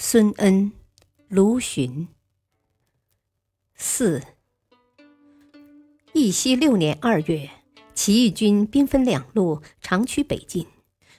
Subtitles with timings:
[0.00, 0.70] 孙恩、
[1.26, 2.06] 卢循。
[3.74, 4.22] 四。
[6.12, 7.50] 义熙六年二月，
[7.96, 10.64] 起义军兵分两路，长驱北进。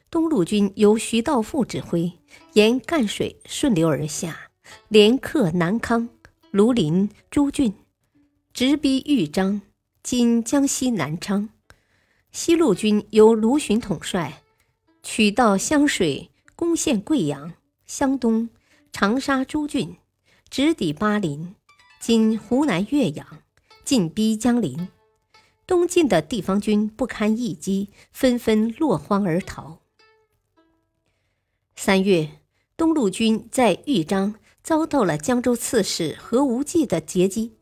[0.10, 2.14] 东路军由徐道富指挥，
[2.54, 4.50] 沿赣水顺流而下，
[4.88, 6.08] 连克南康、
[6.54, 7.74] 庐陵诸郡，
[8.54, 9.62] 直逼豫章
[10.02, 11.50] （今江西南昌）。
[12.32, 14.42] 西路军由卢循统帅，
[15.04, 17.52] 取道湘水，攻陷贵阳
[17.86, 18.50] （湘东）。
[18.92, 19.98] 长沙诸郡，
[20.50, 21.56] 直抵巴林
[22.02, 23.44] （今湖南岳阳），
[23.86, 24.90] 进逼江陵。
[25.66, 29.80] 东晋的地方军不堪一击，纷纷落荒而逃。
[31.76, 32.42] 三月，
[32.76, 37.54] 东路军在豫章遭到了江州刺史何无忌的截击，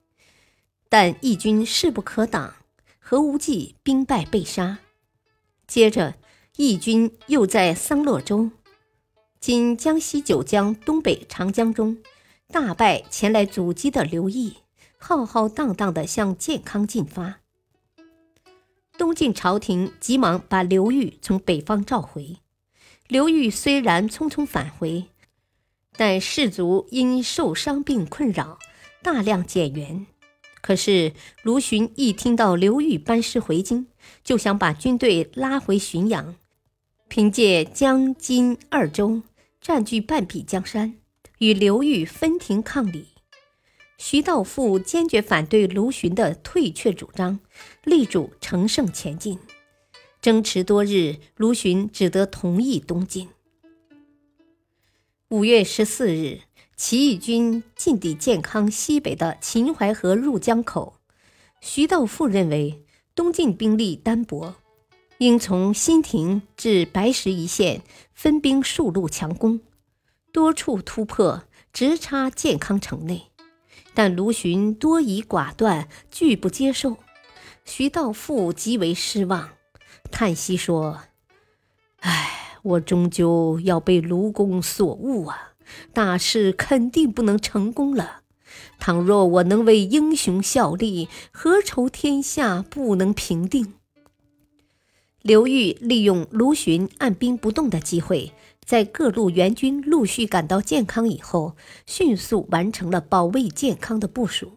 [0.89, 2.55] 但义军势不可挡，
[2.97, 4.79] 何无忌兵败被杀。
[5.67, 6.15] 接着，
[6.55, 8.49] 义军又在桑洛州。
[9.47, 11.99] 今江西九江东北长江中，
[12.49, 14.57] 大败前来阻击的刘毅，
[14.97, 17.39] 浩浩荡荡地向建康进发。
[18.97, 22.39] 东晋朝廷急忙把刘裕从北方召回。
[23.07, 25.05] 刘裕虽然匆匆返回，
[25.95, 28.59] 但士卒因受伤病困扰，
[29.01, 30.07] 大量减员。
[30.59, 33.87] 可是卢循一听到刘裕班师回京，
[34.25, 36.35] 就想把军队拉回浔阳。
[37.07, 39.21] 凭借江津二州
[39.67, 40.95] 占据半壁江山，
[41.39, 43.09] 与刘裕分庭抗礼。
[43.97, 47.41] 徐道富坚决反对卢循的退却主张，
[47.83, 49.37] 力主乘胜前进。
[50.21, 53.27] 争持多日，卢循只得同意东进。
[55.27, 56.43] 五月十四日，
[56.77, 60.93] 起义军进抵建康西北的秦淮河入江口。
[61.59, 64.55] 徐道富认为东晋兵力单薄。
[65.19, 67.81] 应从新亭至白石一线
[68.13, 69.61] 分兵数路强攻，
[70.31, 73.23] 多处突破，直插建康城内。
[73.95, 76.97] 但卢循多疑寡断，拒不接受。
[77.65, 79.49] 徐道富极为失望，
[80.11, 81.01] 叹息说
[82.01, 85.53] ：“唉，我终究要被卢公所误啊！
[85.93, 88.21] 大事肯定不能成功了。
[88.77, 93.73] 倘若我能为英雄效力，何愁天下不能平定？”
[95.21, 98.31] 刘裕利用卢循按兵不动的机会，
[98.63, 101.55] 在各路援军陆续赶到建康以后，
[101.85, 104.53] 迅速完成了保卫建康的部署。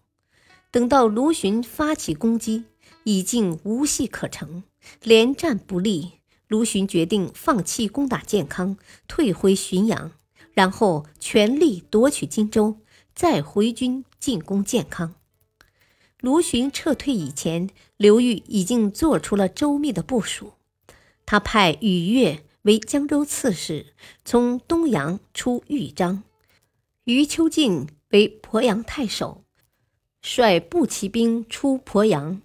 [0.70, 2.64] 等到卢循发起攻击，
[3.04, 4.62] 已经无戏可乘，
[5.02, 6.12] 连战不利。
[6.46, 8.76] 卢循决定放弃攻打建康，
[9.08, 10.12] 退回浔阳，
[10.52, 12.76] 然后全力夺取荆州，
[13.14, 15.14] 再回军进攻建康。
[16.20, 20.52] 卢循撤退以前，刘裕已经做出了周密的部署。
[21.24, 23.94] 他派禹越为江州刺史，
[24.24, 26.22] 从东阳出豫章；
[27.04, 29.44] 余秋敬为鄱阳太守，
[30.20, 32.42] 率步骑兵出鄱阳，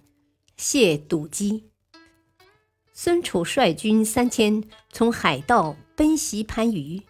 [0.56, 1.70] 谢堵击。
[2.94, 7.02] 孙楚率军三千从海道奔袭番禺。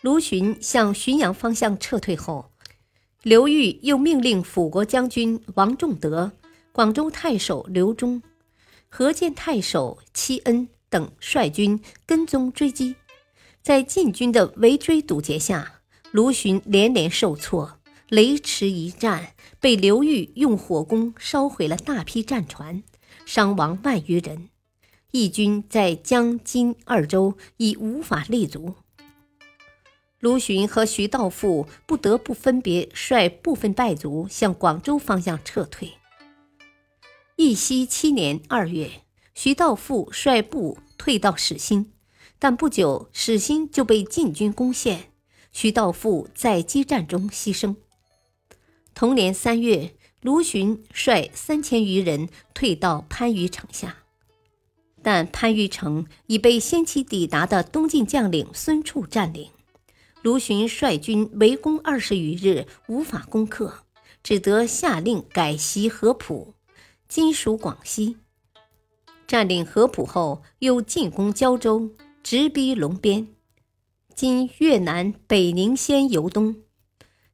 [0.00, 2.49] 卢循向浔阳方向撤退后，
[3.22, 6.32] 刘裕又命令辅国将军王仲德、
[6.72, 8.22] 广州太守刘忠。
[8.88, 12.96] 河间太守戚恩等率军跟踪追击，
[13.62, 15.82] 在晋军的围追堵截下，
[16.12, 22.82] 卢循连连受挫，雷池一战，被刘裕用火攻烧毁了大批战船，
[23.26, 24.48] 伤亡万余人。
[25.10, 28.76] 义军在江津二州已无法立足，
[30.20, 35.94] 卢循和徐道富不得不分别率部分败卒向广州方向撤退。
[37.36, 38.90] 义熙七年二月，
[39.34, 41.90] 徐道富率部退到始兴，
[42.38, 45.10] 但不久始兴就被晋军攻陷，
[45.52, 47.76] 徐道富在激战中牺牲。
[48.92, 53.96] 同年三月，卢循率三千余人退到番禺城下，
[55.02, 59.50] 但番禺城已被先期抵达的东晋将领孙处占领，
[60.22, 63.84] 卢循率军围攻二十余日，无法攻克，
[64.22, 66.54] 只得下令改袭合浦。
[67.08, 68.18] 今属广西。
[69.26, 71.90] 占领合浦后，又进攻胶州，
[72.22, 73.28] 直逼龙边。
[74.14, 76.56] 今越南北宁县游东，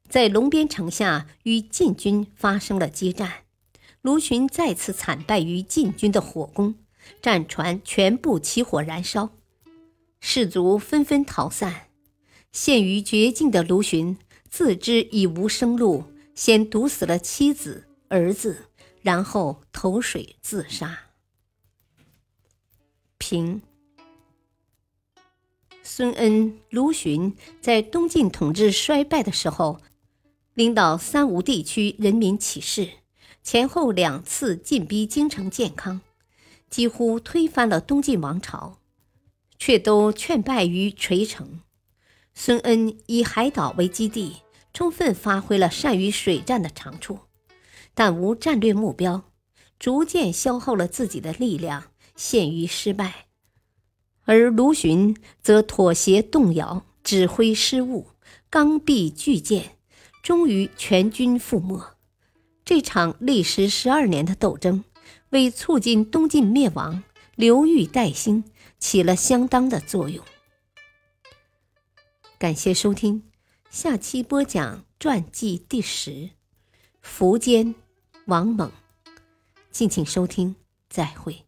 [0.07, 3.43] 在龙边城下与晋军发生了激战，
[4.01, 6.75] 卢循再次惨败于晋军的火攻，
[7.21, 9.31] 战船全部起火燃烧，
[10.21, 11.86] 士卒纷纷逃散。
[12.51, 14.17] 陷于绝境的卢循
[14.49, 18.65] 自知已无生路，先毒死了妻子儿子，
[19.01, 20.99] 然后投水自杀。
[23.17, 23.61] 平。
[25.83, 29.79] 孙恩、卢循在东晋统治衰败的时候，
[30.53, 32.89] 领导三吴地区人民起事，
[33.41, 36.01] 前后两次进逼京城建康，
[36.69, 38.79] 几乎推翻了东晋王朝，
[39.57, 41.61] 却都劝败于垂城。
[42.39, 47.17] 孙恩以海岛为基地，充分发挥了善于水战的长处，
[47.95, 49.23] 但无战略目标，
[49.79, 51.85] 逐渐消耗了自己的力量，
[52.15, 53.25] 陷于失败。
[54.25, 58.09] 而卢循则妥协动摇，指挥失误，
[58.51, 59.75] 刚愎巨舰，
[60.21, 61.97] 终于全军覆没。
[62.63, 64.83] 这场历时十二年的斗争，
[65.31, 67.03] 为促进东晋灭亡、
[67.35, 68.43] 刘裕代兴
[68.77, 70.23] 起了相当的作用。
[72.39, 73.23] 感谢收听，
[73.71, 76.29] 下期播讲传记第十，
[77.03, 77.73] 苻坚、
[78.25, 78.71] 王猛，
[79.71, 80.55] 敬请收听，
[80.87, 81.46] 再会。